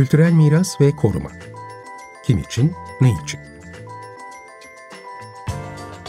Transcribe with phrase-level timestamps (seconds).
[0.00, 1.30] Kültürel miras ve koruma.
[2.24, 3.40] Kim için, ne için?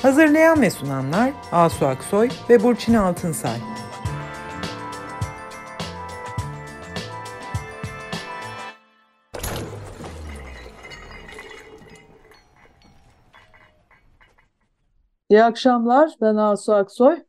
[0.01, 3.57] Hazırlayan ve sunanlar Asu Aksoy ve Burçin Altınsay.
[15.29, 17.23] İyi akşamlar, ben Asu Aksoy.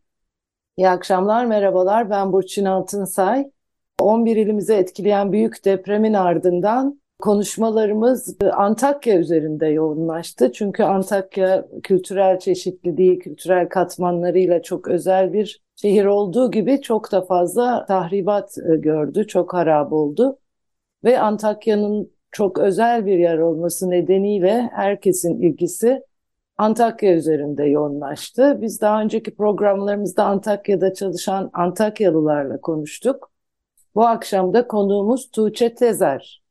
[0.77, 2.11] İyi akşamlar, merhabalar.
[2.11, 3.51] Ben Burçin Altınsay.
[4.03, 10.53] 11 ilimize etkileyen büyük depremin ardından konuşmalarımız Antakya üzerinde yoğunlaştı.
[10.53, 17.87] Çünkü Antakya kültürel çeşitliliği, kültürel katmanlarıyla çok özel bir şehir olduğu gibi çok da fazla
[17.87, 20.39] tahribat e, gördü, çok harap oldu.
[21.05, 26.03] Ve Antakya'nın çok özel bir yer olması nedeniyle herkesin ilgisi
[26.59, 28.59] Antakya üzerinde yoğunlaştı.
[28.61, 33.32] Biz daha önceki programlarımızda Antakya'da çalışan Antakyalılarla konuştuk.
[33.95, 36.43] Bu akşam da konuğumuz Tuğçe Tezer.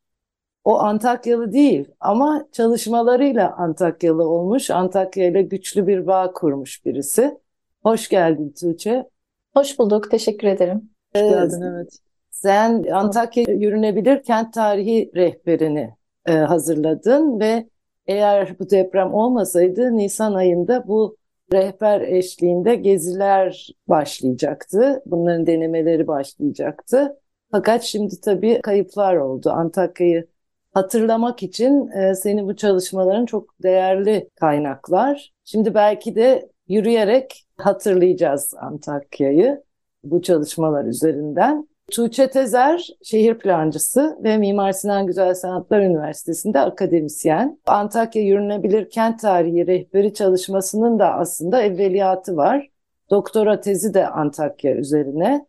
[0.64, 7.38] O Antakyalı değil ama çalışmalarıyla Antakyalı olmuş, Antakya ile güçlü bir bağ kurmuş birisi.
[7.82, 9.08] Hoş geldin Tuğçe.
[9.54, 10.90] Hoş bulduk, teşekkür ederim.
[11.14, 11.98] Hoş geldin, evet.
[12.30, 15.94] Sen Antakya Yürünebilir Kent Tarihi rehberini
[16.26, 17.68] e, hazırladın ve
[18.06, 21.16] eğer bu deprem olmasaydı Nisan ayında bu
[21.52, 25.02] rehber eşliğinde geziler başlayacaktı.
[25.06, 27.18] Bunların denemeleri başlayacaktı.
[27.52, 29.50] Fakat şimdi tabii kayıplar oldu.
[29.50, 30.26] Antakya'yı
[30.74, 35.32] hatırlamak için e, senin bu çalışmaların çok değerli kaynaklar.
[35.44, 39.62] Şimdi belki de yürüyerek hatırlayacağız Antakya'yı
[40.04, 41.68] bu çalışmalar üzerinden.
[41.90, 47.60] Tuğçe Tezer şehir plancısı ve Mimar Sinan Güzel Sanatlar Üniversitesi'nde akademisyen.
[47.66, 52.68] Antakya Yürünebilir Kent Tarihi rehberi çalışmasının da aslında evveliyatı var.
[53.10, 55.46] Doktora tezi de Antakya üzerine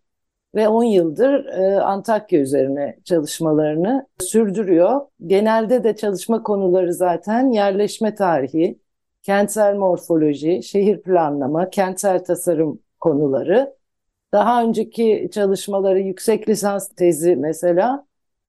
[0.55, 5.01] ve 10 yıldır e, Antakya üzerine çalışmalarını sürdürüyor.
[5.27, 8.79] Genelde de çalışma konuları zaten yerleşme tarihi,
[9.23, 13.75] kentsel morfoloji, şehir planlama, kentsel tasarım konuları.
[14.31, 18.05] Daha önceki çalışmaları yüksek lisans tezi mesela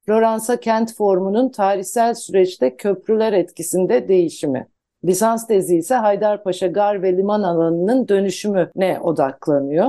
[0.06, 4.69] Floransa kent formunun tarihsel süreçte köprüler etkisinde değişimi.
[5.04, 9.88] Lisans tezi ise Haydarpaşa gar ve liman alanının dönüşümüne odaklanıyor.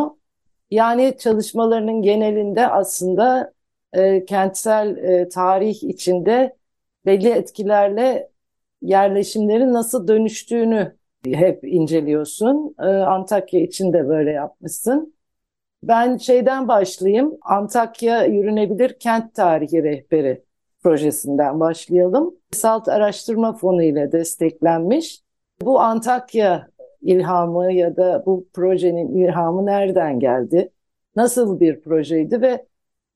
[0.71, 3.53] Yani çalışmalarının genelinde aslında
[3.93, 6.57] e, kentsel e, tarih içinde
[7.05, 8.29] belli etkilerle
[8.81, 12.75] yerleşimlerin nasıl dönüştüğünü hep inceliyorsun.
[12.79, 15.15] E, Antakya için de böyle yapmışsın.
[15.83, 17.37] Ben şeyden başlayayım.
[17.41, 20.43] Antakya Yürünebilir Kent Tarihi Rehberi
[20.83, 22.35] projesinden başlayalım.
[22.51, 25.21] Salt Araştırma Fonu ile desteklenmiş.
[25.61, 26.67] Bu Antakya
[27.05, 30.71] ilhamı ya da bu projenin ilhamı nereden geldi?
[31.15, 32.65] Nasıl bir projeydi ve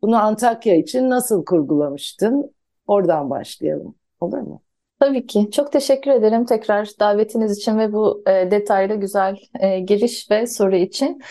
[0.01, 2.55] bunu Antakya için nasıl kurgulamıştın?
[2.88, 3.95] Oradan başlayalım.
[4.19, 4.61] Olur mu?
[5.00, 5.51] Tabii ki.
[5.51, 10.75] Çok teşekkür ederim tekrar davetiniz için ve bu e, detaylı güzel e, giriş ve soru
[10.75, 11.21] için.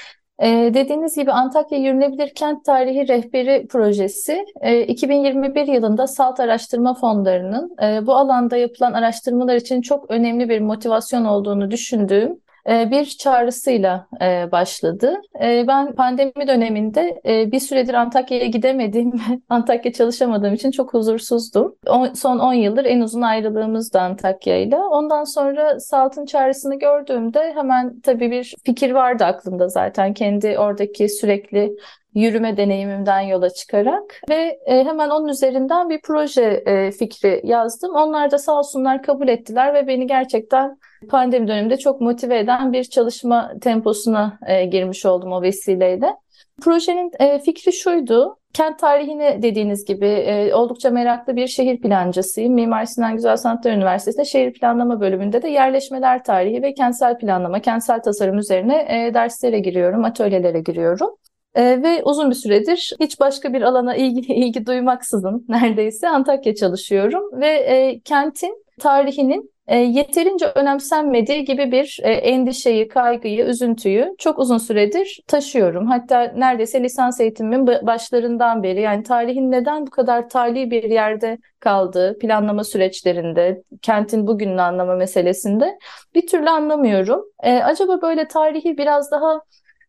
[0.42, 7.76] Ee, dediğiniz gibi Antakya Yürünebilir Kent Tarihi Rehberi Projesi e, 2021 yılında SALT Araştırma Fonları'nın
[7.82, 14.08] e, bu alanda yapılan araştırmalar için çok önemli bir motivasyon olduğunu düşündüğüm e, bir çağrısıyla
[14.22, 15.14] e, başladı.
[15.42, 17.20] E, ben pandemi döneminde
[17.52, 19.12] bir süredir Antakya'ya gidemediğim,
[19.48, 21.74] Antakya çalışamadığım için çok huzursuzdum.
[22.14, 24.88] Son 10 yıldır en uzun ayrılığımız da Antakya'yla.
[24.88, 30.14] Ondan sonra Salt'ın çağrısını gördüğümde hemen tabii bir fikir vardı aklımda zaten.
[30.14, 31.76] Kendi oradaki sürekli
[32.14, 37.94] yürüme deneyimimden yola çıkarak ve e, hemen onun üzerinden bir proje e, fikri yazdım.
[37.94, 42.84] Onlar da sağ olsunlar kabul ettiler ve beni gerçekten pandemi döneminde çok motive eden bir
[42.84, 46.14] çalışma temposuna e, girmiş oldum o vesileyle.
[46.62, 48.38] Projenin fikri şuydu.
[48.52, 52.54] Kent tarihini dediğiniz gibi oldukça meraklı bir şehir plancısıyım.
[52.54, 58.02] Mimar Sinan Güzel Sanatlar Üniversitesi'nde şehir planlama bölümünde de yerleşmeler tarihi ve kentsel planlama, kentsel
[58.02, 61.10] tasarım üzerine derslere giriyorum, atölyelere giriyorum.
[61.58, 67.40] E, ve uzun bir süredir hiç başka bir alana ilgi, ilgi duymaksızın neredeyse Antakya çalışıyorum
[67.40, 74.58] ve e, kentin tarihinin e, yeterince önemsenmediği gibi bir e, endişeyi, kaygıyı, üzüntüyü çok uzun
[74.58, 75.86] süredir taşıyorum.
[75.86, 82.18] Hatta neredeyse lisans eğitimimin başlarından beri yani tarihin neden bu kadar tali bir yerde kaldığı
[82.18, 85.78] planlama süreçlerinde, kentin bugününü anlama meselesinde
[86.14, 87.24] bir türlü anlamıyorum.
[87.42, 89.40] E, acaba böyle tarihi biraz daha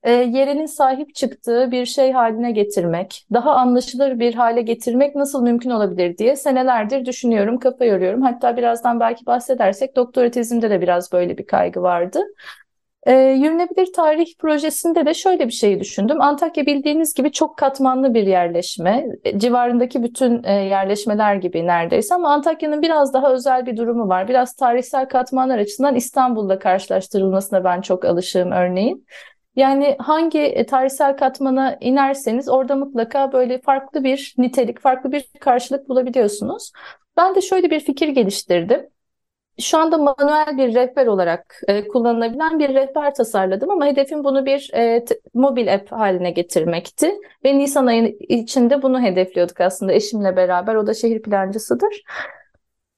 [0.03, 5.69] e, yerinin sahip çıktığı bir şey haline getirmek, daha anlaşılır bir hale getirmek nasıl mümkün
[5.69, 8.21] olabilir diye senelerdir düşünüyorum, kafa yoruyorum.
[8.21, 12.23] Hatta birazdan belki bahsedersek doktora tezimde de biraz böyle bir kaygı vardı.
[13.03, 16.21] E, yürünebilir tarih projesinde de şöyle bir şey düşündüm.
[16.21, 19.05] Antakya bildiğiniz gibi çok katmanlı bir yerleşme.
[19.23, 24.27] E, civarındaki bütün e, yerleşmeler gibi neredeyse ama Antakya'nın biraz daha özel bir durumu var.
[24.27, 29.05] Biraz tarihsel katmanlar açısından İstanbul'la karşılaştırılmasına ben çok alışığım örneğin.
[29.55, 35.89] Yani hangi e, tarihsel katmana inerseniz orada mutlaka böyle farklı bir nitelik, farklı bir karşılık
[35.89, 36.71] bulabiliyorsunuz.
[37.17, 38.89] Ben de şöyle bir fikir geliştirdim
[39.59, 44.71] şu anda manuel bir rehber olarak e, kullanılabilen bir rehber tasarladım ama hedefim bunu bir
[44.73, 47.11] e, mobil app haline getirmekti.
[47.45, 50.75] Ve Nisan ayı içinde bunu hedefliyorduk aslında eşimle beraber.
[50.75, 52.03] O da şehir plancısıdır.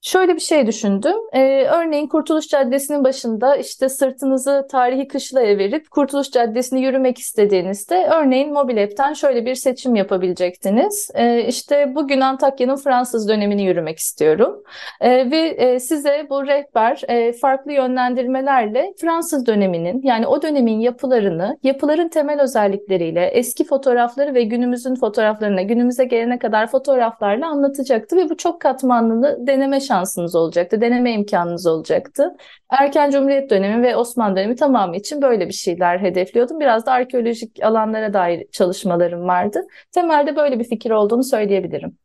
[0.01, 1.15] Şöyle bir şey düşündüm.
[1.33, 8.53] Ee, örneğin Kurtuluş Caddesi'nin başında işte sırtınızı tarihi kışlaya verip Kurtuluş Caddesi'ni yürümek istediğinizde örneğin
[8.53, 11.09] mobil app'ten şöyle bir seçim yapabilecektiniz.
[11.15, 14.63] Ee, işte bugün Antakya'nın Fransız dönemini yürümek istiyorum.
[15.01, 21.57] Ee, ve e, size bu rehber e, farklı yönlendirmelerle Fransız döneminin yani o dönemin yapılarını,
[21.63, 28.37] yapıların temel özellikleriyle, eski fotoğrafları ve günümüzün fotoğraflarına, günümüze gelene kadar fotoğraflarla anlatacaktı ve bu
[28.37, 32.35] çok katmanlı deneme şansınız olacaktı, deneme imkanınız olacaktı.
[32.69, 36.59] Erken Cumhuriyet dönemi ve Osmanlı dönemi tamamı için böyle bir şeyler hedefliyordum.
[36.59, 39.67] Biraz da arkeolojik alanlara dair çalışmalarım vardı.
[39.91, 41.97] Temelde böyle bir fikir olduğunu söyleyebilirim.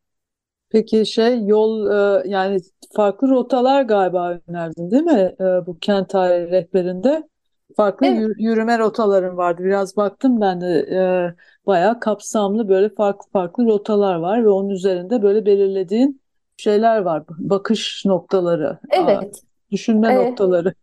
[0.70, 1.86] Peki şey yol
[2.24, 2.58] e, yani
[2.96, 7.28] farklı rotalar galiba önerdin değil mi e, bu kent tarihi rehberinde?
[7.76, 8.36] Farklı Evet.
[8.38, 9.64] yürüme rotaların vardı.
[9.64, 15.22] Biraz baktım ben de e, bayağı kapsamlı böyle farklı farklı rotalar var ve onun üzerinde
[15.22, 16.20] böyle belirlediğin
[16.56, 17.22] şeyler var.
[17.28, 19.42] Bakış noktaları, Evet.
[19.70, 20.74] düşünme Ee, noktaları.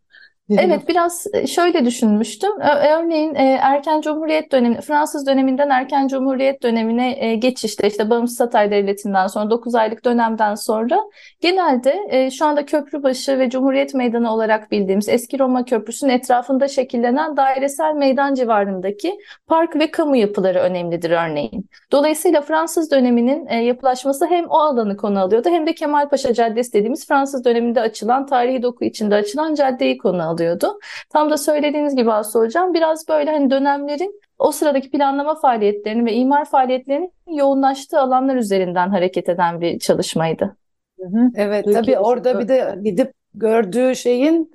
[0.49, 2.51] Evet, biraz e, şöyle düşünmüştüm.
[2.97, 8.71] Örneğin e, erken Cumhuriyet dönemi, Fransız döneminden erken Cumhuriyet dönemine e, geçişte işte Bağımsız Hatay
[8.71, 10.99] Devleti'nden sonra 9 aylık dönemden sonra
[11.41, 17.93] genelde şu anda Köprübaşı ve Cumhuriyet Meydanı olarak bildiğimiz eski Roma Köprüsü'nün etrafında şekillenen dairesel
[17.93, 19.17] meydan civarındaki
[19.47, 21.69] park ve kamu yapıları önemlidir örneğin.
[21.91, 27.45] Dolayısıyla Fransız döneminin yapılaşması hem o alanı konu alıyordu hem de Kemalpaşa Caddesi dediğimiz Fransız
[27.45, 30.79] döneminde açılan tarihi doku içinde açılan caddeyi konu alıyordu alıyordu.
[31.09, 36.13] Tam da söylediğiniz gibi Aslı Hocam biraz böyle hani dönemlerin o sıradaki planlama faaliyetlerini ve
[36.13, 40.57] imar faaliyetlerinin yoğunlaştığı alanlar üzerinden hareket eden bir çalışmaydı.
[41.35, 44.51] Evet Peki, tabii orada bir de gidip gördüğü şeyin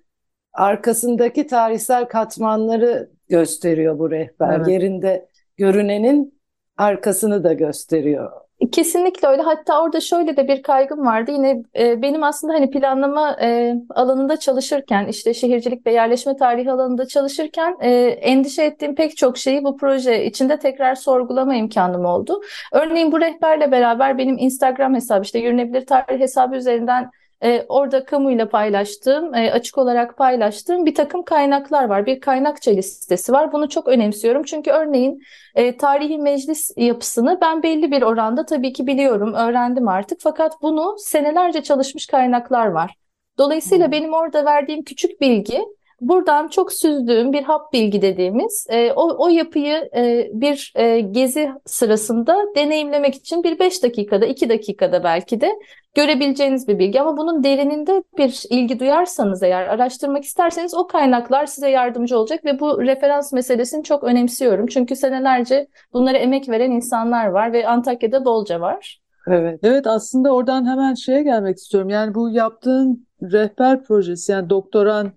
[0.53, 4.57] arkasındaki tarihsel katmanları gösteriyor bu rehber.
[4.57, 4.69] Evet.
[4.69, 6.41] Yerinde görünenin
[6.77, 8.33] arkasını da gösteriyor.
[8.73, 9.43] Kesinlikle öyle.
[9.43, 11.31] Hatta orada şöyle de bir kaygım vardı.
[11.31, 17.09] Yine e, benim aslında hani planlama e, alanında çalışırken, işte şehircilik ve yerleşme tarihi alanında
[17.09, 22.41] çalışırken e, endişe ettiğim pek çok şeyi bu proje içinde tekrar sorgulama imkanım oldu.
[22.73, 27.11] Örneğin bu rehberle beraber benim Instagram hesabı, işte yürünebilir tarih hesabı üzerinden
[27.43, 32.07] e, orada kamuyla paylaştığım, e, açık olarak paylaştığım bir takım kaynaklar var.
[32.07, 33.53] Bir kaynakça listesi var.
[33.53, 34.43] Bunu çok önemsiyorum.
[34.43, 35.23] Çünkü örneğin
[35.55, 40.19] e, tarihi meclis yapısını ben belli bir oranda tabii ki biliyorum, öğrendim artık.
[40.21, 42.95] Fakat bunu senelerce çalışmış kaynaklar var.
[43.39, 43.93] Dolayısıyla Hmm.
[43.93, 45.65] benim orada verdiğim küçük bilgi
[46.01, 51.51] Buradan çok süzdüğüm bir hap bilgi dediğimiz e, o, o yapıyı e, bir e, gezi
[51.67, 55.59] sırasında deneyimlemek için bir 5 dakikada 2 dakikada belki de
[55.99, 57.01] görebileceğiniz bir bilgi.
[57.01, 62.61] Ama bunun derininde bir ilgi duyarsanız eğer araştırmak isterseniz o kaynaklar size yardımcı olacak ve
[62.61, 64.67] bu referans meselesini çok önemsiyorum.
[64.67, 69.01] Çünkü senelerce bunlara emek veren insanlar var ve Antakya'da bolca var.
[69.27, 69.61] Evet.
[69.63, 71.91] Evet aslında oradan hemen şeye gelmek istiyorum.
[71.91, 75.13] Yani bu yaptığın rehber projesi yani doktorana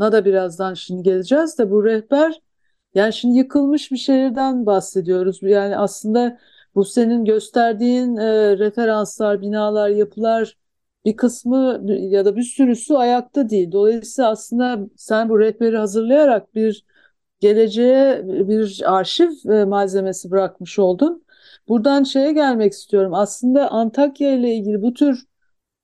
[0.00, 2.40] da birazdan şimdi geleceğiz de bu rehber
[2.94, 5.38] yani şimdi yıkılmış bir şehirden bahsediyoruz.
[5.42, 6.38] Yani aslında
[6.76, 10.56] bu senin gösterdiğin e, referanslar, binalar, yapılar
[11.04, 13.72] bir kısmı ya da bir sürüsü ayakta değil.
[13.72, 16.84] Dolayısıyla aslında sen bu rehberi hazırlayarak bir
[17.40, 21.24] geleceğe bir arşiv e, malzemesi bırakmış oldun.
[21.68, 23.14] Buradan şeye gelmek istiyorum.
[23.14, 25.24] Aslında Antakya ile ilgili bu tür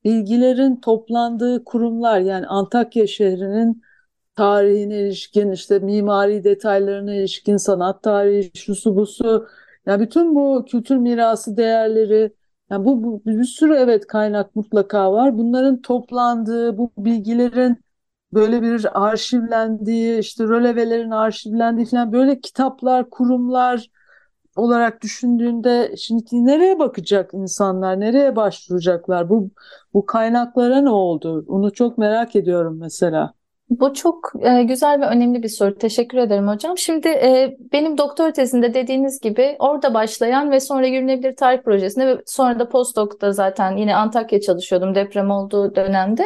[0.03, 3.81] bilgilerin toplandığı kurumlar yani Antakya şehrinin
[4.35, 9.47] tarihine ilişkin işte mimari detaylarına ilişkin sanat tarihi şusu busu
[9.85, 12.33] yani bütün bu kültür mirası değerleri
[12.69, 15.37] yani bu, bu bir sürü evet kaynak mutlaka var.
[15.37, 17.77] Bunların toplandığı bu bilgilerin
[18.33, 23.89] böyle bir arşivlendiği işte rölevelerin arşivlendiği falan böyle kitaplar kurumlar
[24.55, 29.29] olarak düşündüğünde şimdi nereye bakacak insanlar, nereye başvuracaklar?
[29.29, 29.49] Bu
[29.93, 31.45] bu kaynaklara ne oldu?
[31.47, 33.33] Onu çok merak ediyorum mesela.
[33.79, 35.77] Bu çok e, güzel ve önemli bir soru.
[35.77, 36.77] Teşekkür ederim hocam.
[36.77, 42.21] Şimdi e, benim doktor tezimde dediğiniz gibi orada başlayan ve sonra Yürünebilir Tarih Projesi'nde ve
[42.25, 46.25] sonra da postdoc'ta zaten yine Antakya çalışıyordum deprem olduğu dönemde.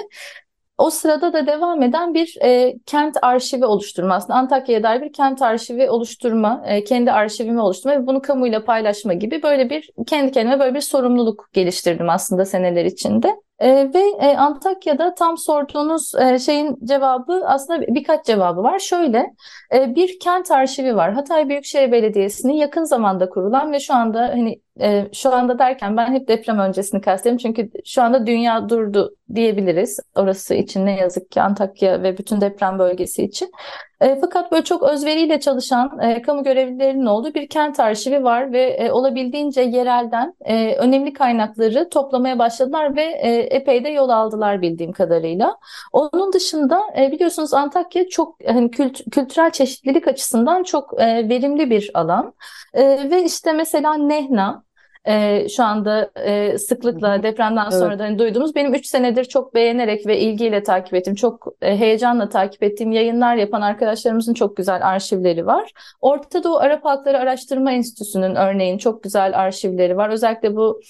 [0.78, 5.42] o sırada da devam eden bir e, kent arşivi oluşturma aslında Antakya'ya dair bir kent
[5.42, 10.60] arşivi oluşturma, e, kendi arşivimi oluşturma ve bunu kamuyla paylaşma gibi böyle bir kendi kendime
[10.60, 13.36] böyle bir sorumluluk geliştirdim aslında seneler içinde.
[13.60, 18.80] E, ve e, Antakya'da tam sorduğunuz e, şeyin cevabı aslında birkaç cevabı var.
[18.80, 19.26] Şöyle
[19.74, 21.14] e, bir kent arşivi var.
[21.14, 26.14] Hatay Büyükşehir Belediyesi'nin yakın zamanda kurulan ve şu anda hani e, şu anda derken ben
[26.14, 27.38] hep deprem öncesini kastediyorum.
[27.38, 30.00] Çünkü şu anda dünya durdu diyebiliriz.
[30.16, 33.52] Orası için ne yazık ki Antakya ve bütün deprem bölgesi için.
[34.02, 38.64] E, fakat böyle çok özveriyle çalışan e, kamu görevlilerinin olduğu bir kent arşivi var ve
[38.64, 44.92] e, olabildiğince yerelden e, önemli kaynakları toplamaya başladılar ve e, epey de yol aldılar bildiğim
[44.92, 45.58] kadarıyla.
[45.94, 51.92] Onun dışında e, biliyorsunuz Antakya çok hani kült kültürel çeşitlilik açısından çok e, verimli bir
[51.94, 52.34] alan.
[52.74, 54.67] E, ve işte mesela Nehna
[55.08, 58.00] e, şu anda e, sıklıkla depremden sonra evet.
[58.00, 62.30] da hani duyduğumuz benim 3 senedir çok beğenerek ve ilgiyle takip ettiğim, çok e, heyecanla
[62.30, 65.72] takip ettiğim yayınlar yapan arkadaşlarımızın çok güzel arşivleri var.
[66.02, 70.10] Orta Doğu Arap Halkları Araştırma Enstitüsü'nün örneğin çok güzel arşivleri var.
[70.10, 70.82] Özellikle bu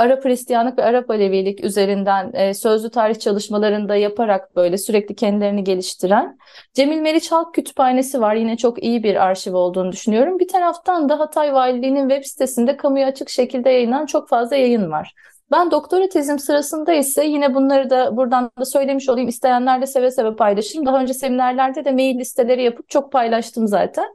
[0.00, 6.38] Arap Hristiyanlık ve Arap Alevilik üzerinden e, sözlü tarih çalışmalarında yaparak böyle sürekli kendilerini geliştiren
[6.74, 8.34] Cemil Meriç Halk Kütüphanesi var.
[8.34, 10.38] Yine çok iyi bir arşiv olduğunu düşünüyorum.
[10.38, 15.14] Bir taraftan da Hatay Valiliği'nin web sitesinde kamuya açık şekilde yayınlanan çok fazla yayın var.
[15.50, 19.28] Ben doktora tezim sırasında ise yine bunları da buradan da söylemiş olayım.
[19.28, 20.86] İsteyenler de seve seve paylaşırım.
[20.86, 24.06] Daha önce seminerlerde de mail listeleri yapıp çok paylaştım zaten.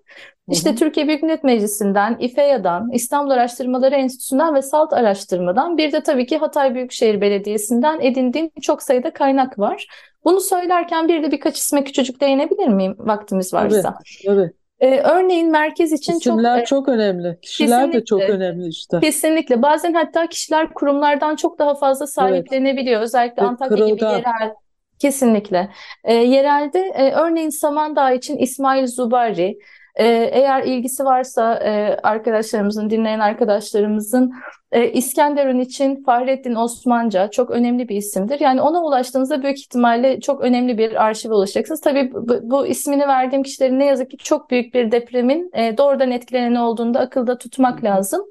[0.52, 0.78] İşte hı hı.
[0.78, 6.38] Türkiye Büyük Millet Meclisi'nden, İFEA'dan, İstanbul Araştırmaları Enstitüsü'nden ve SALT Araştırma'dan bir de tabii ki
[6.38, 9.88] Hatay Büyükşehir Belediyesi'nden edindiğim çok sayıda kaynak var.
[10.26, 13.82] Bunu söylerken bir de birkaç isme küçücük değinebilir miyim vaktimiz varsa?
[13.82, 14.52] Tabii, tabii.
[14.80, 17.38] Ee, örneğin merkez için İsimler çok çok önemli.
[17.42, 19.00] Kişiler de çok önemli işte.
[19.00, 19.62] Kesinlikle.
[19.62, 22.98] Bazen hatta kişiler kurumlardan çok daha fazla sahiplenebiliyor.
[22.98, 23.06] Evet.
[23.06, 23.96] Özellikle evet, Antakya kırılgan.
[23.96, 24.54] gibi yerel
[25.00, 25.70] Kesinlikle.
[26.04, 29.58] E, yerelde e, örneğin Samandağ için İsmail Zubari,
[29.96, 34.34] ee, eğer ilgisi varsa e, arkadaşlarımızın, dinleyen arkadaşlarımızın
[34.72, 38.40] e, İskenderun için Fahrettin Osmanca çok önemli bir isimdir.
[38.40, 41.82] Yani ona ulaştığınızda büyük ihtimalle çok önemli bir arşive ulaşacaksınız.
[41.82, 46.12] Tabii bu, bu ismini verdiğim kişilerin ne yazık ki çok büyük bir depremin e, doğrudan
[46.12, 48.26] etkilenen olduğunda akılda tutmak lazım.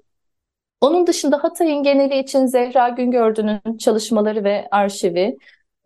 [0.81, 5.37] Onun dışında Hatay'ın geneli için Zehra Güngördü'nün çalışmaları ve arşivi,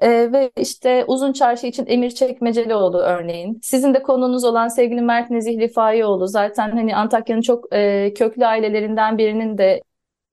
[0.00, 3.58] ee, ve işte Uzun Çarşı için Emir Çekmecelioğlu örneğin.
[3.62, 9.18] Sizin de konunuz olan sevgili Mert Nezih Rifaiyoğlu zaten hani Antakya'nın çok e, köklü ailelerinden
[9.18, 9.82] birinin de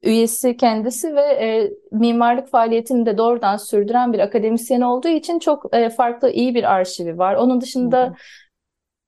[0.03, 5.89] üyesi kendisi ve e, mimarlık faaliyetini de doğrudan sürdüren bir akademisyen olduğu için çok e,
[5.89, 7.35] farklı iyi bir arşivi var.
[7.35, 8.15] Onun dışında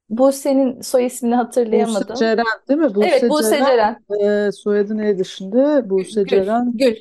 [0.10, 2.10] bu senin soy ismini hatırlayamadım.
[2.10, 2.96] Buse Ceren değil mi?
[2.96, 3.98] Buse evet Buse Ceren.
[4.12, 4.48] Ceren.
[4.48, 5.90] E, soyadı neydi şimdi?
[5.90, 6.72] Buse Gül, Ceren.
[6.76, 6.96] Gül.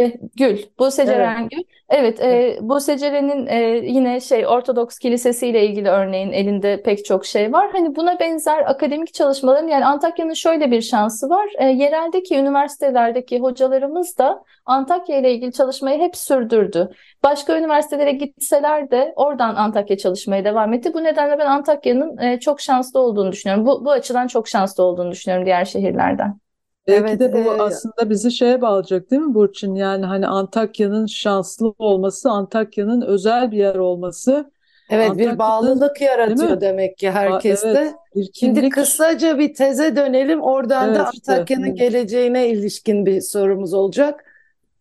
[0.00, 0.58] E, Gül.
[0.78, 1.50] Buse Ceren evet.
[1.50, 1.62] Gül.
[1.90, 7.26] Evet, e, bu Secere'nin e, yine şey Ortodoks Kilisesi ile ilgili örneğin elinde pek çok
[7.26, 7.70] şey var.
[7.72, 11.48] Hani buna benzer akademik çalışmaların yani Antakya'nın şöyle bir şansı var.
[11.58, 16.90] E, yereldeki üniversitelerdeki hocalarımız da Antakya ile ilgili çalışmayı hep sürdürdü.
[17.22, 20.94] Başka üniversitelere gitseler de oradan Antakya çalışmaya devam etti.
[20.94, 23.66] Bu nedenle ben Antakya'nın e, çok şanslı olduğunu düşünüyorum.
[23.66, 26.47] Bu, bu açıdan çok şanslı olduğunu düşünüyorum diğer şehirlerden.
[26.88, 29.74] Belki evet, de bu e, aslında bizi şeye bağlayacak değil mi Burçin?
[29.74, 34.50] Yani hani Antakya'nın şanslı olması, Antakya'nın özel bir yer olması.
[34.90, 37.68] Evet bir bağlılık yaratıyor demek ki herkeste.
[37.68, 40.40] Evet, bir Şimdi kısaca bir teze dönelim.
[40.40, 41.84] Oradan evet, da Antakya'nın işte.
[41.84, 44.24] geleceğine ilişkin bir sorumuz olacak.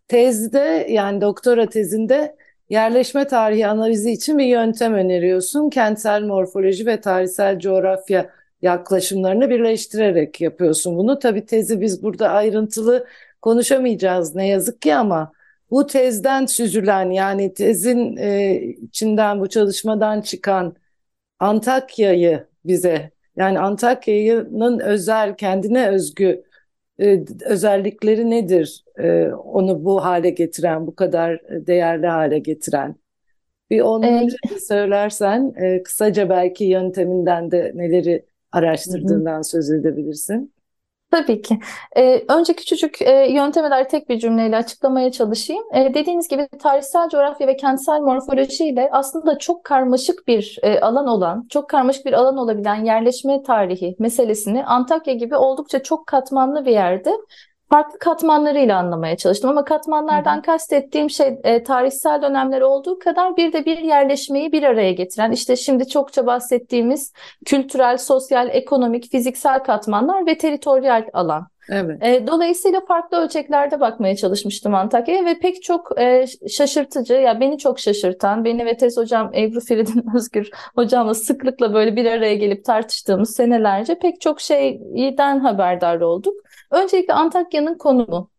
[0.07, 2.35] Tezde yani doktora tezinde
[2.69, 5.69] yerleşme tarihi analizi için bir yöntem öneriyorsun.
[5.69, 8.29] Kentsel morfoloji ve tarihsel coğrafya
[8.61, 11.19] yaklaşımlarını birleştirerek yapıyorsun bunu.
[11.19, 13.07] Tabii tezi biz burada ayrıntılı
[13.41, 15.31] konuşamayacağız ne yazık ki ama
[15.71, 20.75] bu tezden süzülen yani tezin e, içinden bu çalışmadan çıkan
[21.39, 26.43] Antakya'yı bize yani Antakya'nın özel kendine özgü
[26.99, 28.85] e, özellikleri nedir?
[28.99, 32.95] E, onu bu hale getiren, bu kadar değerli hale getiren.
[33.69, 40.53] Bir onları ee, söylersen e, kısaca belki yönteminden de neleri araştırdığından söz edebilirsin.
[41.11, 41.59] Tabii ki.
[41.97, 45.63] Ee, önce küçücük e, yönteme dair tek bir cümleyle açıklamaya çalışayım.
[45.73, 51.07] E, dediğiniz gibi tarihsel coğrafya ve kentsel morfoloji ile aslında çok karmaşık bir e, alan
[51.07, 56.71] olan, çok karmaşık bir alan olabilen yerleşme tarihi meselesini Antakya gibi oldukça çok katmanlı bir
[56.71, 57.11] yerde
[57.69, 60.41] farklı katmanlarıyla anlamaya çalıştım ama katmanlardan hı hı.
[60.41, 65.55] kastettiğim şey e, tarihsel dönemler olduğu kadar bir de bir yerleşmeyi bir araya getiren işte
[65.55, 67.13] şimdi çokça bahsettiğimiz
[67.45, 71.47] kültürel, sosyal, ekonomik, fiziksel katmanlar ve teritoryal alan.
[71.69, 72.03] Evet.
[72.03, 77.79] E, dolayısıyla farklı ölçeklerde bakmaya çalışmıştım Antakya'ya ve pek çok e, şaşırtıcı, ya beni çok
[77.79, 83.35] şaşırtan, beni ve tez hocam Ebru Feridun Özgür hocamla sıklıkla böyle bir araya gelip tartıştığımız
[83.35, 86.46] senelerce pek çok şeyden haberdar olduk.
[86.71, 88.29] Öncelikle Antakya'nın konumu.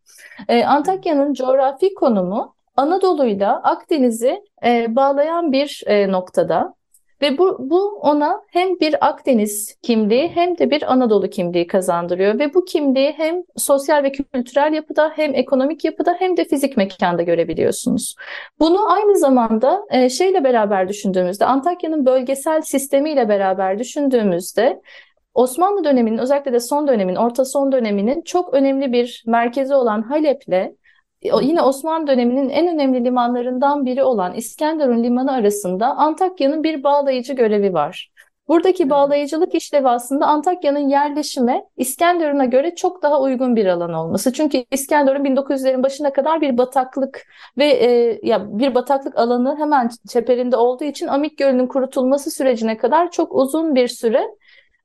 [0.49, 6.79] E, Antakya'nın coğrafi konumu Anadolu'yla Akdeniz'i e, bağlayan bir e, noktada.
[7.23, 12.39] Ve bu, bu ona hem bir Akdeniz kimliği hem de bir Anadolu kimliği kazandırıyor.
[12.39, 17.23] Ve bu kimliği hem sosyal ve kültürel yapıda hem ekonomik yapıda hem de fizik mekanda
[17.23, 18.15] görebiliyorsunuz.
[18.61, 24.81] Bunu aynı zamanda e, şeyle beraber düşündüğümüzde Antakya'nın bölgesel sistemiyle beraber düşündüğümüzde
[25.39, 30.73] Osmanlı döneminin özellikle de son dönemin, orta son döneminin çok önemli bir merkezi olan Halep'le
[31.43, 37.75] yine Osmanlı döneminin en önemli limanlarından biri olan İskenderun Limanı arasında Antakya'nın bir bağlayıcı görevi
[37.75, 38.11] var.
[38.49, 44.33] Buradaki bağlayıcılık işlevi aslında Antakya'nın yerleşime İskenderun'a göre çok daha uygun bir alan olması.
[44.33, 47.23] Çünkü İskenderun 1900'lerin başına kadar bir bataklık
[47.59, 53.11] ve e, ya bir bataklık alanı hemen çeperinde olduğu için Amik Gölü'nün kurutulması sürecine kadar
[53.11, 54.25] çok uzun bir süre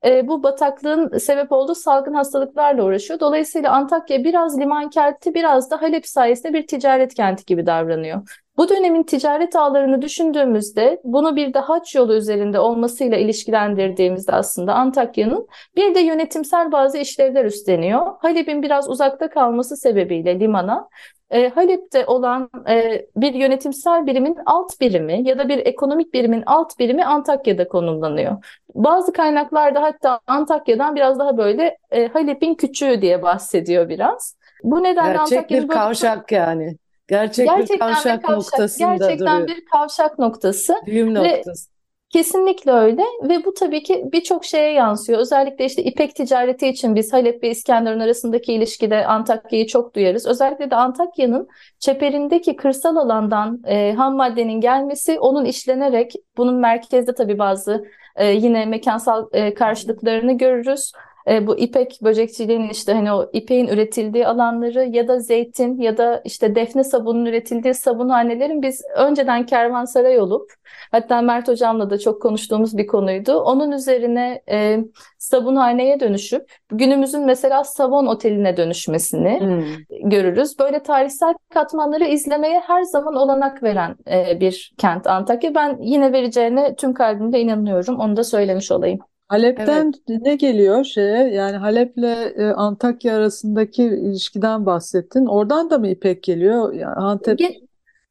[0.04, 3.20] e, bu bataklığın sebep olduğu salgın hastalıklarla uğraşıyor.
[3.20, 8.43] Dolayısıyla Antakya biraz liman kenti, biraz da Halep sayesinde bir ticaret kenti gibi davranıyor.
[8.56, 15.48] Bu dönemin ticaret ağlarını düşündüğümüzde bunu bir de haç yolu üzerinde olmasıyla ilişkilendirdiğimizde aslında Antakya'nın
[15.76, 18.06] bir de yönetimsel bazı işlevler üstleniyor.
[18.18, 20.88] Halep'in biraz uzakta kalması sebebiyle limana
[21.30, 26.78] e, Halep'te olan e, bir yönetimsel birimin alt birimi ya da bir ekonomik birimin alt
[26.78, 28.44] birimi Antakya'da konumlanıyor.
[28.74, 34.36] Bazı kaynaklarda hatta Antakya'dan biraz daha böyle e, Halep'in küçüğü diye bahsediyor biraz.
[34.62, 36.76] Bu nedenle Gerçek Antakya'nın bir kavşak yani.
[37.08, 39.56] Gerçek gerçekten bir kavşak, bir kavşak noktasında gerçekten duruyor.
[39.56, 40.74] bir kavşak noktası.
[40.86, 41.74] Düğüm noktası.
[42.14, 45.18] Kesinlikle öyle ve bu tabii ki birçok şeye yansıyor.
[45.18, 50.26] Özellikle işte ipek ticareti için biz Halep ve İskenderun arasındaki ilişkide Antakya'yı çok duyarız.
[50.26, 57.38] Özellikle de Antakya'nın çeperindeki kırsal alandan e, ham maddenin gelmesi onun işlenerek bunun merkezde tabii
[57.38, 57.84] bazı
[58.16, 60.92] e, yine mekansal e, karşılıklarını görürüz
[61.28, 66.22] e, bu ipek böcekçiliğinin işte hani o ipeğin üretildiği alanları ya da zeytin ya da
[66.24, 70.52] işte defne sabunun üretildiği sabunhanelerin biz önceden kervansaray olup
[70.90, 73.32] hatta Mert hocamla da çok konuştuğumuz bir konuydu.
[73.34, 74.78] Onun üzerine e,
[75.18, 80.10] sabunhaneye dönüşüp günümüzün mesela Savon Oteli'ne dönüşmesini hmm.
[80.10, 80.58] görürüz.
[80.58, 85.54] Böyle tarihsel katmanları izlemeye her zaman olanak veren e, bir kent Antakya.
[85.54, 88.00] Ben yine vereceğine tüm kalbimle inanıyorum.
[88.00, 88.98] Onu da söylemiş olayım.
[89.28, 90.22] Halep'ten evet.
[90.22, 91.34] ne geliyor şeye?
[91.34, 95.26] Yani Halep'le e, Antakya arasındaki ilişkiden bahsettin.
[95.26, 96.72] Oradan da mı İpek geliyor?
[96.72, 97.62] Yani Antep Ge şey,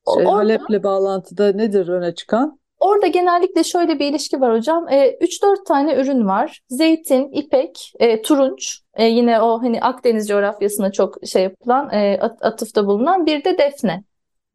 [0.06, 2.60] orada, Halep'le bağlantıda nedir öne çıkan?
[2.80, 4.89] Orada genellikle şöyle bir ilişki var hocam.
[4.89, 6.62] E, 3-4 tane ürün var.
[6.69, 8.80] Zeytin, ipek, e, turunç.
[8.93, 14.04] E, yine o hani Akdeniz coğrafyasına çok şey yapılan, e, atıfta bulunan bir de defne.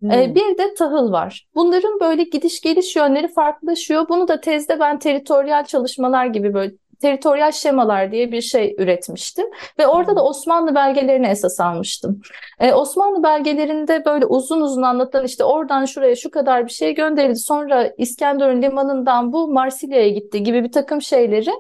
[0.01, 0.11] Hmm.
[0.11, 1.47] Bir de tahıl var.
[1.55, 4.09] Bunların böyle gidiş geliş yönleri farklılaşıyor.
[4.09, 9.47] Bunu da tezde ben teritoryal çalışmalar gibi böyle teritoryal şemalar diye bir şey üretmiştim.
[9.79, 12.21] Ve orada da Osmanlı belgelerini esas almıştım.
[12.61, 17.39] Ee, Osmanlı belgelerinde böyle uzun uzun anlatan işte oradan şuraya şu kadar bir şey gönderildi.
[17.39, 21.51] Sonra İskenderun limanından bu Marsilya'ya gitti gibi bir takım şeyleri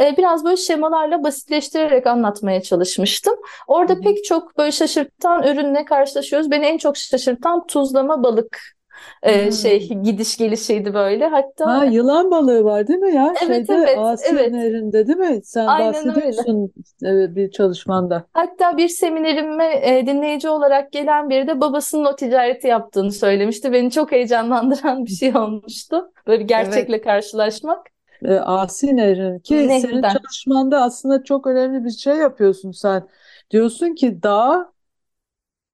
[0.00, 3.34] e, biraz böyle şemalarla basitleştirerek anlatmaya çalışmıştım.
[3.66, 6.50] Orada pek çok böyle şaşırtan ürünle karşılaşıyoruz.
[6.50, 8.74] Beni en çok şaşırtan tuzlama balık
[9.22, 11.26] e, şey gidiş gelişiydi böyle.
[11.26, 13.34] Hatta ha, yılan balığı var değil mi ya?
[13.46, 14.52] Evet Şeyde, evet Asya evet.
[14.52, 15.40] Nehri'nde değil mi?
[15.44, 17.36] Sen Aynen bahsediyorsun öyle.
[17.36, 18.24] bir çalışmanda.
[18.32, 23.72] Hatta bir seminerime e, dinleyici olarak gelen biri de babasının o ticareti yaptığını söylemişti.
[23.72, 26.12] Beni çok heyecanlandıran bir şey olmuştu.
[26.26, 27.04] Böyle gerçekle evet.
[27.04, 29.72] karşılaşmak e, Asi Nehri ki Nehirden.
[29.72, 33.08] senin çalışmanda aslında çok önemli bir şey yapıyorsun sen.
[33.50, 34.72] Diyorsun ki dağ,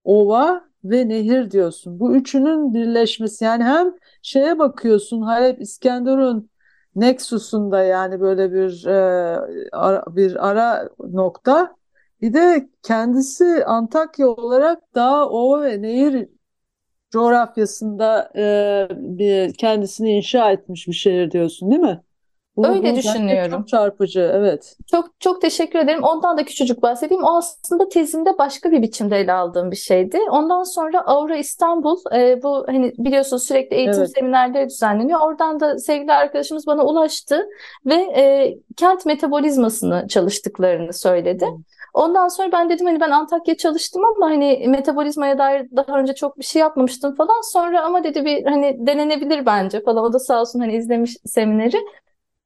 [0.03, 1.99] ova ve nehir diyorsun.
[1.99, 6.49] Bu üçünün birleşmesi yani hem şeye bakıyorsun Halep İskenderun
[6.95, 8.91] Nexus'unda yani böyle bir e,
[9.71, 11.75] ara, bir ara nokta.
[12.21, 16.29] Bir de kendisi Antakya olarak dağ, ova ve nehir
[17.11, 22.03] coğrafyasında e, bir kendisini inşa etmiş bir şehir diyorsun değil mi?
[22.63, 23.59] Bu, Öyle bu düşünüyorum.
[23.59, 24.77] Çok çarpıcı, evet.
[24.91, 26.03] Çok çok teşekkür ederim.
[26.03, 27.23] Ondan da küçücük bahsedeyim.
[27.23, 30.19] O aslında tezimde başka bir biçimde ele aldığım bir şeydi.
[30.31, 34.11] Ondan sonra Aura İstanbul, e, bu hani biliyorsunuz sürekli eğitim evet.
[34.15, 35.19] seminerleri düzenleniyor.
[35.19, 37.47] Oradan da sevgili arkadaşımız bana ulaştı
[37.85, 41.45] ve e, kent metabolizmasını çalıştıklarını söyledi.
[41.45, 41.63] Hmm.
[41.93, 46.39] Ondan sonra ben dedim hani ben Antakya çalıştım ama hani metabolizmaya dair daha önce çok
[46.39, 47.51] bir şey yapmamıştım falan.
[47.51, 50.03] Sonra ama dedi bir hani denenebilir bence falan.
[50.03, 51.77] O da sağ olsun hani izlemiş semineri.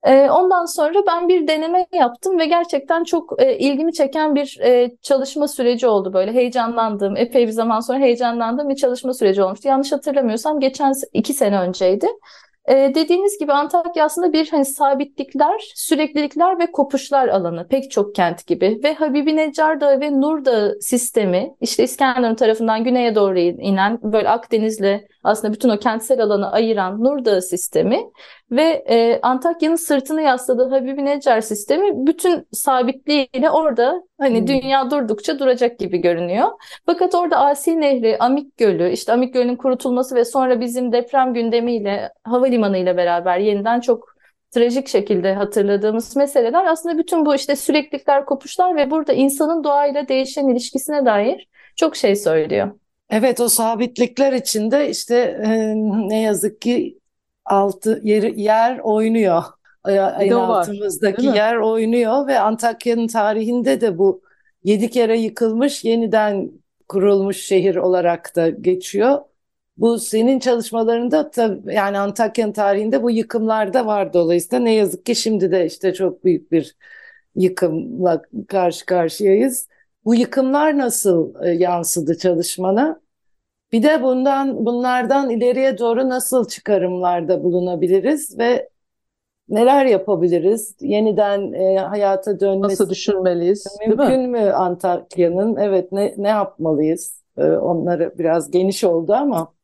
[0.05, 4.91] E, ondan sonra ben bir deneme yaptım ve gerçekten çok e, ilgimi çeken bir e,
[5.01, 9.67] çalışma süreci oldu böyle heyecanlandığım, epey bir zaman sonra heyecanlandığım bir çalışma süreci olmuştu.
[9.67, 12.07] Yanlış hatırlamıyorsam geçen iki sene önceydi.
[12.69, 18.47] Ee, dediğiniz gibi Antakya aslında bir hani sabitlikler, süreklilikler ve kopuşlar alanı pek çok kent
[18.47, 23.99] gibi ve Habibi Necar Dağı ve Nur Dağı sistemi işte İskenderun tarafından güneye doğru inen
[24.03, 28.03] böyle Akdeniz'le aslında bütün o kentsel alanı ayıran Nur Dağı sistemi
[28.51, 34.47] ve e, Antakya'nın sırtını yasladığı Habibi Necar sistemi bütün sabitliğiyle orada hani hmm.
[34.47, 36.47] dünya durdukça duracak gibi görünüyor.
[36.85, 42.11] Fakat orada Asi Nehri, Amik Gölü, işte Amik Gölü'nün kurutulması ve sonra bizim deprem gündemiyle
[42.23, 44.15] havalimanı ile beraber yeniden çok
[44.51, 50.47] trajik şekilde hatırladığımız meseleler aslında bütün bu işte süreklilikler, kopuşlar ve burada insanın doğayla değişen
[50.47, 52.71] ilişkisine dair çok şey söylüyor.
[53.09, 55.73] Evet o sabitlikler içinde işte e,
[56.09, 56.97] ne yazık ki
[57.45, 59.43] altı yer, yer oynuyor.
[59.83, 64.21] Ayın altımızdaki yer oynuyor ve Antakya'nın tarihinde de bu
[64.63, 66.51] yedi kere yıkılmış yeniden
[66.87, 69.21] kurulmuş şehir olarak da geçiyor.
[69.77, 75.15] Bu senin çalışmalarında tabii yani Antakya'nın tarihinde bu yıkımlar da var dolayısıyla ne yazık ki
[75.15, 76.75] şimdi de işte çok büyük bir
[77.35, 79.67] yıkımla karşı karşıyayız.
[80.05, 83.01] Bu yıkımlar nasıl e, yansıdı çalışmana?
[83.75, 88.69] Bir de bundan bunlardan ileriye doğru nasıl çıkarımlarda bulunabiliriz ve
[89.49, 90.75] neler yapabiliriz?
[90.81, 93.65] Yeniden e, hayata dönmesi nasıl düşünmeliyiz?
[93.87, 95.55] Mümkün mü Antakya'nın?
[95.55, 97.21] Evet ne ne yapmalıyız?
[97.37, 99.54] E, onları biraz geniş oldu ama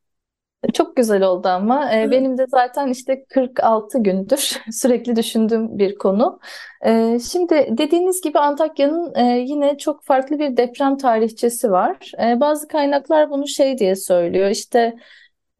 [0.74, 6.39] çok güzel oldu ama e, benim de zaten işte 46 gündür sürekli düşündüğüm bir konu.
[6.86, 12.12] E, şimdi dediğiniz gibi Antakya'nın e, yine çok farklı bir deprem tarihçesi var.
[12.24, 14.95] E, bazı kaynaklar bunu şey diye söylüyor işte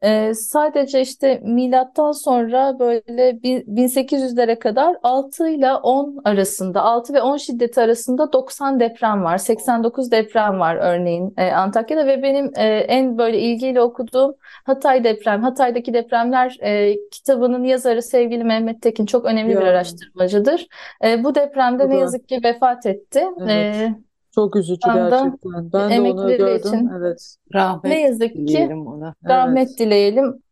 [0.02, 7.36] ee, sadece işte milattan sonra böyle 1800'lere kadar 6 ile 10 arasında 6 ve 10
[7.36, 9.38] şiddeti arasında 90 deprem var.
[9.38, 14.34] 89 deprem var örneğin e, Antakya'da ve benim e, en böyle ilgiyle okuduğum
[14.64, 19.60] Hatay deprem, Hatay'daki depremler e, kitabının yazarı sevgili Mehmet Tekin çok önemli ya.
[19.60, 20.66] bir araştırmacıdır.
[21.04, 23.24] E, bu depremde bu ne yazık ki vefat etti.
[23.40, 23.76] Evet.
[23.76, 23.94] E,
[24.34, 25.72] çok üzücü gerçekten.
[25.72, 26.56] Ben de onu gördüm.
[26.56, 27.36] Için evet.
[27.54, 29.14] Rahmet ne yazık ki ona.
[29.28, 29.78] rahmet evet.
[29.78, 30.42] dileyelim.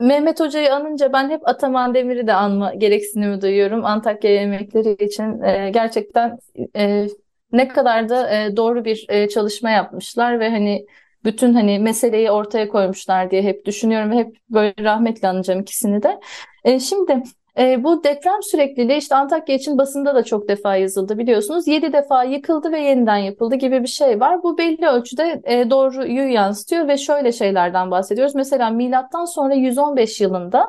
[0.00, 3.84] Mehmet Hoca'yı anınca ben hep Ataman Demir'i de anma gereksinimi duyuyorum.
[3.84, 6.38] Antakya yemekleri için e, gerçekten
[6.76, 7.06] e,
[7.52, 10.86] ne kadar da e, doğru bir e, çalışma yapmışlar ve hani
[11.24, 16.20] bütün hani meseleyi ortaya koymuşlar diye hep düşünüyorum ve hep böyle rahmetle anacağım ikisini de.
[16.64, 17.22] E, şimdi
[17.58, 21.68] e, bu deprem sürekliliği işte Antakya için basında da çok defa yazıldı biliyorsunuz.
[21.68, 24.42] 7 defa yıkıldı ve yeniden yapıldı gibi bir şey var.
[24.42, 28.34] Bu belli ölçüde e, doğruyu yansıtıyor ve şöyle şeylerden bahsediyoruz.
[28.34, 30.68] Mesela milattan sonra 115 yılında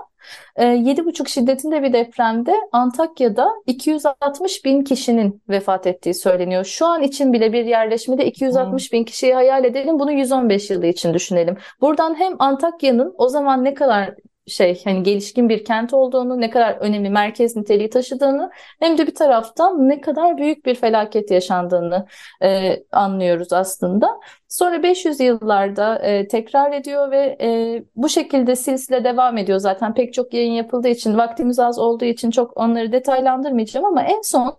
[0.56, 6.66] e, 7,5 şiddetinde bir depremde Antakya'da 260 bin kişinin vefat ettiği söyleniyor.
[6.66, 10.00] Şu an için bile bir yerleşmede 260 bin kişiyi hayal edelim.
[10.00, 11.58] Bunu 115 yılı için düşünelim.
[11.82, 14.14] Buradan hem Antakya'nın o zaman ne kadar
[14.48, 19.16] şey hani gelişkin bir kent olduğunu, ne kadar önemli merkez niteliği taşıdığını hem de bir
[19.16, 22.06] taraftan ne kadar büyük bir felaket yaşandığını
[22.44, 24.20] e, anlıyoruz aslında.
[24.48, 29.60] Sonra 500 yıllarda e, tekrar ediyor ve e, bu şekilde silsile devam ediyor.
[29.60, 34.22] Zaten pek çok yayın yapıldığı için vaktimiz az olduğu için çok onları detaylandırmayacağım ama en
[34.22, 34.58] son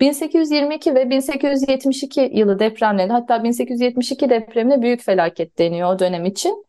[0.00, 6.64] 1822 ve 1872 yılı depremleri hatta 1872 depremine büyük felaket deniyor o dönem için.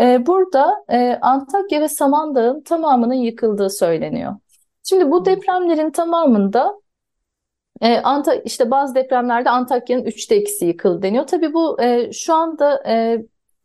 [0.00, 4.36] Ee, burada e, Antakya ve Samandağ'ın tamamının yıkıldığı söyleniyor.
[4.82, 6.74] Şimdi bu depremlerin tamamında
[7.80, 11.26] e, Anta işte bazı depremlerde Antakya'nın üçte ikisi yıkıldı deniyor.
[11.26, 12.82] Tabii bu e, şu anda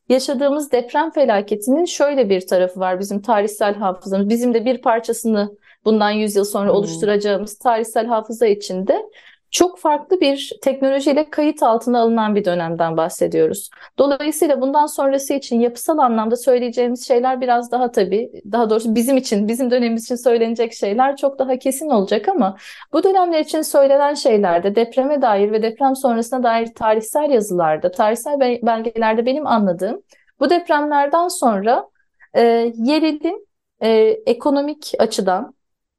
[0.10, 4.30] yaşadığımız deprem felaketinin şöyle bir tarafı var bizim tarihsel hafızamız.
[4.30, 9.02] Bizim de bir parçasını bundan 100 yıl sonra oluşturacağımız tarihsel hafıza içinde
[9.52, 13.70] çok farklı bir teknolojiyle kayıt altına alınan bir dönemden bahsediyoruz.
[13.98, 19.48] Dolayısıyla bundan sonrası için yapısal anlamda söyleyeceğimiz şeyler biraz daha tabii, daha doğrusu bizim için,
[19.48, 22.58] bizim dönemimiz için söylenecek şeyler çok daha kesin olacak ama
[22.94, 29.26] bu dönemler için söylenen şeylerde depreme dair ve deprem sonrasına dair tarihsel yazılarda, tarihsel belgelerde
[29.26, 30.02] benim anladığım
[30.40, 31.90] bu depremlerden sonra
[32.34, 32.42] e,
[32.76, 33.48] yerelin
[33.82, 33.90] e,
[34.26, 35.54] ekonomik açıdan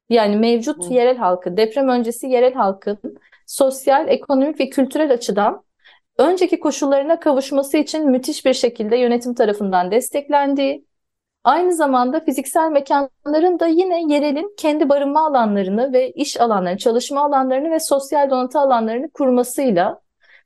[0.09, 2.97] yani mevcut yerel halkı, deprem öncesi yerel halkın
[3.51, 5.63] sosyal, ekonomik ve kültürel açıdan
[6.17, 10.85] önceki koşullarına kavuşması için müthiş bir şekilde yönetim tarafından desteklendiği,
[11.43, 17.71] aynı zamanda fiziksel mekanların da yine yerelin kendi barınma alanlarını ve iş alanlarını, çalışma alanlarını
[17.71, 20.01] ve sosyal donatı alanlarını kurmasıyla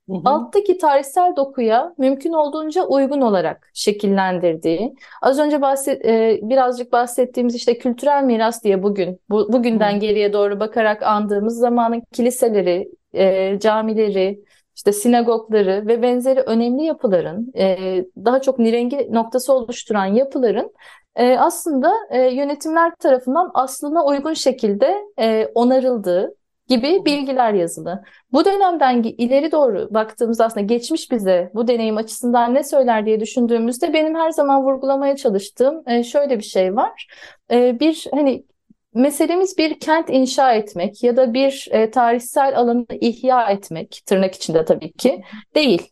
[0.10, 0.22] Hı hı.
[0.26, 7.78] alttaki tarihsel dokuya mümkün olduğunca uygun olarak şekillendirdiği, az önce bahset, e, birazcık bahsettiğimiz işte
[7.78, 9.98] kültürel miras diye bugün, bu, bugünden Hı.
[9.98, 14.40] geriye doğru bakarak andığımız zamanın kiliseleri, e, camileri,
[14.76, 17.78] işte sinagogları ve benzeri önemli yapıların, e,
[18.26, 20.72] daha çok nirengi noktası oluşturan yapıların
[21.16, 26.36] e, aslında e, yönetimler tarafından aslına uygun şekilde e, onarıldığı
[26.68, 28.04] gibi bilgiler yazılı.
[28.32, 33.94] Bu dönemden ileri doğru baktığımızda aslında geçmiş bize bu deneyim açısından ne söyler diye düşündüğümüzde
[33.94, 37.08] benim her zaman vurgulamaya çalıştığım e, şöyle bir şey var.
[37.52, 38.46] E, bir hani
[38.94, 44.66] meselemiz bir kent inşa etmek ya da bir e, tarihsel alanı ihya etmek tırnak içinde
[44.66, 45.22] tabii ki
[45.56, 45.90] değil.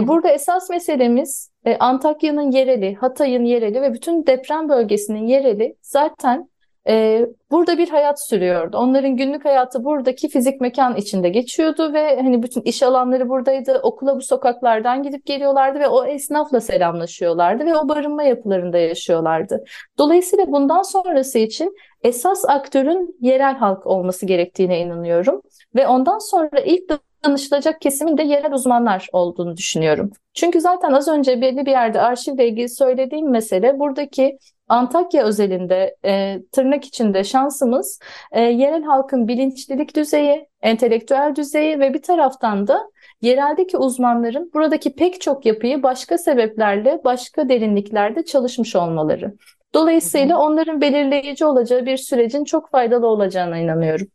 [0.00, 6.51] Burada esas meselemiz Antakya'nın yereli, Hatay'ın yereli ve bütün deprem bölgesinin yereli zaten
[6.88, 8.76] e, burada bir hayat sürüyordu.
[8.76, 13.80] Onların günlük hayatı buradaki fizik mekan içinde geçiyordu ve hani bütün iş alanları buradaydı.
[13.82, 19.64] Okula bu sokaklardan gidip geliyorlardı ve o esnafla selamlaşıyorlardı ve o barınma yapılarında yaşıyorlardı.
[19.98, 25.42] Dolayısıyla bundan sonrası için esas aktörün yerel halk olması gerektiğine inanıyorum
[25.74, 26.90] ve ondan sonra ilk
[27.24, 30.10] danışılacak kesimin de yerel uzmanlar olduğunu düşünüyorum.
[30.34, 34.38] Çünkü zaten az önce belli bir yerde arşivle ilgili söylediğim mesele buradaki
[34.72, 37.98] Antakya özelinde e, tırnak içinde şansımız
[38.32, 42.80] e, yerel halkın bilinçlilik düzeyi, entelektüel düzeyi ve bir taraftan da
[43.22, 49.34] yereldeki uzmanların buradaki pek çok yapıyı başka sebeplerle, başka derinliklerde çalışmış olmaları.
[49.74, 54.06] Dolayısıyla onların belirleyici olacağı bir sürecin çok faydalı olacağına inanıyorum.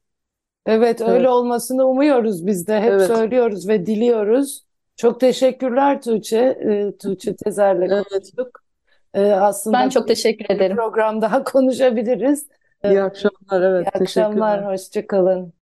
[0.66, 1.30] Evet, öyle Evet.
[1.30, 2.80] olmasını umuyoruz biz de.
[2.80, 3.08] Hep Evet.
[3.08, 4.64] söylüyoruz ve diliyoruz.
[4.96, 6.38] Çok teşekkürler Tuğçe.
[6.38, 8.04] Ee, Tuğçe Tezer'le Evet.
[8.10, 8.67] konuştuk.
[9.14, 10.78] Ee, aslında Ben çok teşekkür ederim.
[10.78, 12.48] program daha konuşabiliriz.
[12.84, 13.62] İyi akşamlar.
[13.62, 14.64] Evet, İyi akşamlar, teşekkürler.
[14.66, 15.54] hoşça kalın.